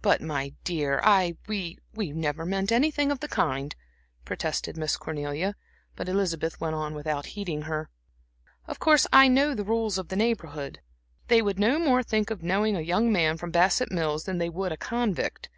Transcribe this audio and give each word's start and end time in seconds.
"But, 0.00 0.22
my 0.22 0.54
dear, 0.64 1.02
I 1.04 1.36
we 1.46 1.76
never 1.94 2.46
meant 2.46 2.72
anything 2.72 3.10
of 3.12 3.20
the 3.20 3.28
kind," 3.28 3.76
protested 4.24 4.78
Miss 4.78 4.96
Cornelia. 4.96 5.54
But 5.96 6.08
Elizabeth 6.08 6.58
went 6.62 6.76
on 6.76 6.94
without 6.94 7.26
heeding 7.36 7.60
her. 7.68 7.90
"Of 8.66 8.78
course 8.78 9.06
I 9.12 9.28
know 9.28 9.54
the 9.54 9.62
rules 9.62 9.98
of 9.98 10.08
the 10.08 10.16
Neighborhood. 10.16 10.80
They 11.28 11.42
would 11.42 11.58
no 11.58 11.78
more 11.78 12.02
think 12.02 12.30
of 12.30 12.42
knowing 12.42 12.74
a 12.74 12.80
young 12.80 13.12
man 13.12 13.36
from 13.36 13.50
Bassett 13.50 13.92
Mills 13.92 14.24
than 14.24 14.38
they 14.38 14.48
would 14.48 14.72
a 14.72 14.78
convict. 14.78 15.50